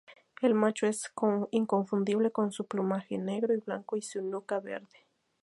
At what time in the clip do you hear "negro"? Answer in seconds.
3.19-3.53